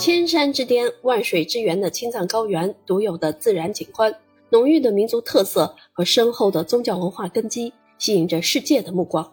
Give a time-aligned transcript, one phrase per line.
[0.00, 4.10] 千山之巅、万水之源的青藏高原独有的自然景观、
[4.48, 9.30] 浓郁的民族特色和深厚的宗教文化根基，吸引着世界的目光。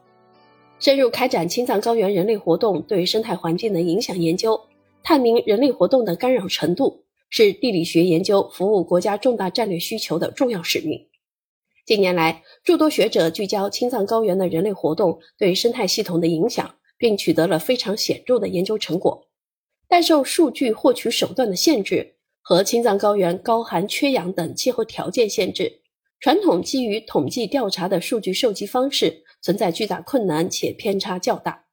[0.77, 4.59] 深入开展青藏高原人类活动对生态环境的影响研究，
[5.01, 11.07] 探明人类活动的干扰程度，是地理学研究服务国家重大战略需求的重要使命。
[11.85, 19.26] 近年来，诸多学者聚焦青藏高原的人类活动对生态系统的影响，并取得了非常显著的研究成果。
[19.89, 25.81] 但受数据获取手段的限制和青藏高原高寒缺氧等气候条件限制，
[26.19, 31.65] 传统基于统计调查的数据收集方式存在巨大困难且偏差较大。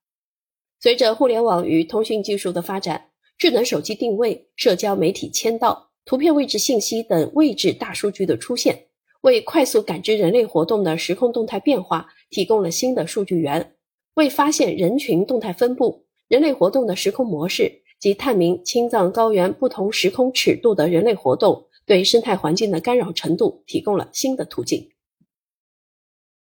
[0.80, 8.86] 随着互联网与通讯技术的发展，智能手机定位、社交媒体签到、图片位置信息等位置大数据的出现，
[9.22, 13.74] 为快速感知人类活动的时空动态变化提供了新的数据源，
[14.14, 17.83] 为发现人群动态分布、人类活动的时空模式。
[18.04, 24.90] 及探明青藏高原不同时空尺度的人类活动对生态环境的干扰程度提供了新的途径。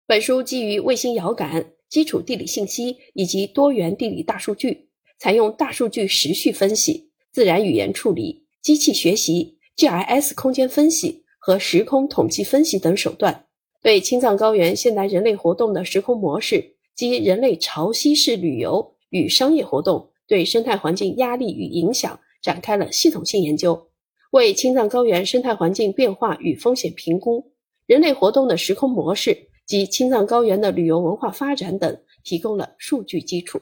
[0.08, 13.46] 本书基于卫星遥感、基础地理信息以及多元地理大数据，采用大数据时序分析、自然语言处理、机器学习、GIS 空间分析和时空统计分析等手段，
[13.84, 20.10] 对青藏高原现代人类活动的时空模式及人类潮汐式旅游与商业活动。
[20.28, 23.90] 对生态环境压力与影响展开了系统性研究，
[24.32, 27.52] 为青藏高原生态环境变化与风险评估、
[27.86, 33.60] 人类活动的时空模式及青藏高原的旅游文化发展等提供了数据基础。